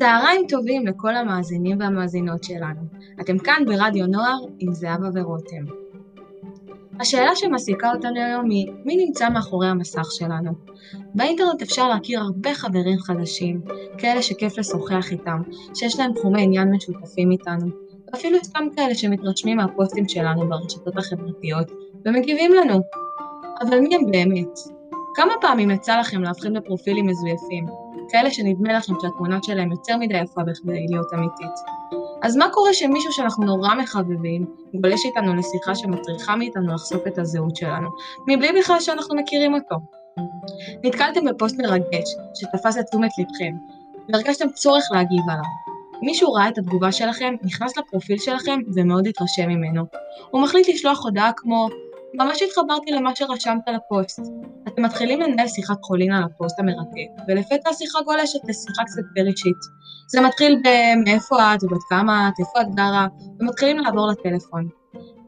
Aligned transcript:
צהריים 0.00 0.46
טובים 0.48 0.86
לכל 0.86 1.16
המאזינים 1.16 1.80
והמאזינות 1.80 2.44
שלנו. 2.44 2.80
אתם 3.20 3.38
כאן 3.38 3.62
ברדיו 3.66 4.06
נוער 4.06 4.38
עם 4.58 4.72
זהבה 4.72 5.08
ורותם. 5.14 5.64
השאלה 7.00 7.36
שמעסיקה 7.36 7.92
אותנו 7.92 8.20
היום 8.20 8.50
היא, 8.50 8.72
מי 8.84 9.06
נמצא 9.06 9.28
מאחורי 9.28 9.68
המסך 9.68 10.06
שלנו? 10.10 10.50
באינטרנט 11.14 11.62
אפשר 11.62 11.88
להכיר 11.88 12.20
הרבה 12.20 12.54
חברים 12.54 12.98
חדשים, 12.98 13.60
כאלה 13.98 14.22
שכיף 14.22 14.58
לשוחח 14.58 15.12
איתם, 15.12 15.42
שיש 15.74 15.98
להם 15.98 16.12
תחומי 16.12 16.42
עניין 16.42 16.70
משותפים 16.70 17.30
איתנו, 17.30 17.66
ואפילו 18.12 18.38
סתם 18.44 18.64
כאלה 18.76 18.94
שמתרשמים 18.94 19.56
מהפוסטים 19.56 20.08
שלנו 20.08 20.48
ברשתות 20.48 20.96
החברתיות, 20.96 21.70
ומגיבים 22.06 22.52
לנו. 22.54 22.80
אבל 23.60 23.80
מי 23.80 23.94
הם 23.94 24.10
באמת? 24.10 24.79
כמה 25.20 25.34
פעמים 25.40 25.70
יצא 25.70 26.00
לכם 26.00 26.22
להבחין 26.22 26.54
בפרופילים 26.54 27.06
מזויפים, 27.06 27.66
כאלה 28.08 28.30
שנדמה 28.30 28.72
לכם 28.72 28.92
שהתמונה 29.02 29.38
שלהם 29.42 29.70
יותר 29.70 29.96
מדי 29.96 30.18
יפה 30.18 30.42
בכדי 30.42 30.86
להיות 30.88 31.06
אמיתית? 31.14 31.56
אז 32.22 32.36
מה 32.36 32.48
קורה 32.52 32.74
שמישהו 32.74 33.12
שאנחנו 33.12 33.44
נורא 33.44 33.74
מחבבים, 33.74 34.46
גולש 34.74 35.04
איתנו 35.04 35.34
לשיחה 35.34 35.74
שמצריכה 35.74 36.36
מאיתנו 36.36 36.74
לחשוף 36.74 37.06
את 37.06 37.18
הזהות 37.18 37.56
שלנו, 37.56 37.88
מבלי 38.28 38.48
בכלל 38.60 38.80
שאנחנו 38.80 39.16
מכירים 39.16 39.54
אותו? 39.54 39.76
נתקלתם 40.84 41.24
בפוסט 41.24 41.58
מרגש, 41.58 42.08
שתפס 42.34 42.78
את 42.78 42.84
תשומת 42.86 43.10
לבכם, 43.18 43.52
והרגשתם 44.08 44.48
צורך 44.48 44.84
להגיב 44.92 45.22
עליו. 45.30 45.44
מישהו 46.02 46.32
ראה 46.32 46.48
את 46.48 46.58
התגובה 46.58 46.92
שלכם, 46.92 47.34
נכנס 47.42 47.78
לפרופיל 47.78 48.18
שלכם 48.18 48.58
ומאוד 48.74 49.06
התרשם 49.06 49.48
ממנו. 49.48 49.84
הוא 50.30 50.42
מחליט 50.42 50.68
לשלוח 50.68 51.04
הודעה 51.04 51.30
כמו 51.36 51.68
ממש 52.14 52.42
התחברתי 52.42 52.90
למה 52.90 53.16
שרשמת 53.16 53.68
לפוסט. 53.68 54.20
אתם 54.80 54.88
מתחילים 54.88 55.20
לנהל 55.20 55.48
שיחת 55.48 55.76
חולין 55.82 56.12
על 56.12 56.22
הפוסט 56.24 56.58
המרתק, 56.58 57.22
ולפתע 57.28 57.70
השיחה 57.70 57.98
גולשת 58.04 58.38
לשיחה 58.48 58.82
קצת 58.84 59.02
יותר 59.08 59.30
אישית. 59.30 59.56
זה 60.08 60.20
מתחיל 60.20 60.62
ב"מאיפה 60.64 61.54
את 61.54 61.64
ובת 61.64 61.80
כמה 61.88 62.28
את, 62.28 62.40
איפה 62.40 62.60
את 62.60 62.74
גרה", 62.74 63.06
ומתחילים 63.40 63.78
לעבור 63.78 64.08
לטלפון. 64.08 64.68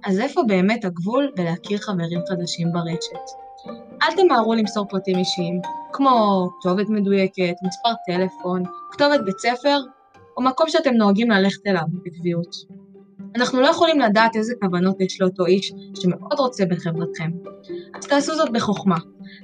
אז 0.05 0.21
איפה 0.21 0.43
באמת 0.43 0.85
הגבול 0.85 1.33
בלהכיר 1.37 1.79
חברים 1.79 2.21
חדשים 2.29 2.73
ברשת? 2.73 3.25
אל 4.03 4.17
תמהרו 4.17 4.55
למסור 4.55 4.87
פרטים 4.89 5.19
אישיים, 5.19 5.61
כמו 5.93 6.49
כתובת 6.61 6.89
מדויקת, 6.89 7.55
מספר 7.63 7.93
טלפון, 8.07 8.63
כתובת 8.93 9.21
בית 9.25 9.39
ספר, 9.39 9.79
או 10.37 10.43
מקום 10.43 10.69
שאתם 10.69 10.95
נוהגים 10.95 11.31
ללכת 11.31 11.67
אליו 11.67 11.85
בקביעות. 12.05 12.72
אנחנו 13.37 13.61
לא 13.61 13.67
יכולים 13.67 14.01
לדעת 14.01 14.37
איזה 14.37 14.55
כוונות 14.63 15.01
יש 15.01 15.21
לאותו 15.21 15.47
איש 15.47 15.73
שמאוד 16.01 16.39
רוצה 16.39 16.65
בחברתכם. 16.67 17.31
אז 17.95 18.07
תעשו 18.07 18.35
זאת 18.35 18.53
בחוכמה. 18.53 18.97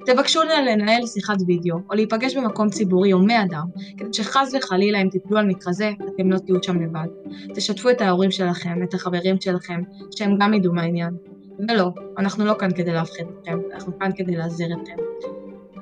תבקשו 0.07 0.41
לנהל 0.43 1.07
שיחת 1.07 1.37
וידאו, 1.47 1.77
או 1.91 1.95
להיפגש 1.95 2.37
במקום 2.37 2.71
ציבורי 2.71 3.11
הומה 3.11 3.43
אדם, 3.43 3.67
כדי 3.97 4.13
שחס 4.13 4.55
וחלילה 4.55 5.03
אם 5.03 5.09
תיפלו 5.09 5.39
על 5.39 5.47
מקרה 5.47 5.73
זה, 5.73 5.91
אתם 6.15 6.31
לא 6.31 6.39
תהיו 6.39 6.63
שם 6.63 6.83
לבד. 6.83 7.09
תשתפו 7.55 7.91
את 7.91 8.01
ההורים 8.01 8.31
שלכם, 8.31 8.83
את 8.83 8.95
החברים 8.95 9.41
שלכם, 9.41 9.81
שהם 10.17 10.39
גם 10.39 10.55
ידעו 10.55 10.73
מהעניין. 10.73 11.15
ולא, 11.69 11.91
אנחנו 12.19 12.45
לא 12.45 12.55
כאן 12.59 12.71
כדי 12.71 12.93
להפחיד 12.93 13.27
אתכם, 13.41 13.59
אנחנו 13.75 13.99
כאן 13.99 14.11
כדי 14.17 14.37
להזהיר 14.37 14.77
אתכם. 14.83 14.97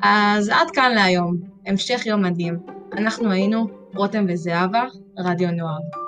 אז 0.03 0.49
עד 0.49 0.71
כאן 0.73 0.93
להיום, 0.95 1.37
המשך 1.67 2.07
יום 2.07 2.23
מדהים. 2.23 2.59
אנחנו 2.93 3.31
היינו 3.31 3.67
רותם 3.95 4.25
וזהבה, 4.29 4.85
רדיו 5.19 5.51
נוער. 5.51 6.06